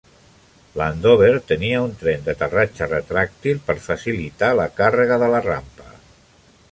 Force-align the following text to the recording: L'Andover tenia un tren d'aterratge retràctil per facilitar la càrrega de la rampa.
L'Andover 0.79 1.33
tenia 1.51 1.81
un 1.87 1.91
tren 1.99 2.25
d'aterratge 2.29 2.87
retràctil 2.89 3.61
per 3.69 3.75
facilitar 3.89 4.53
la 4.61 4.69
càrrega 4.81 5.19
de 5.25 5.29
la 5.37 5.43
rampa. 5.51 5.87